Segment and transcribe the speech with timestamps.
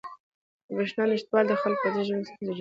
[0.67, 2.59] د بریښنا نشتوالی د خلکو په ورځني ژوند کې ستونزې جوړوي.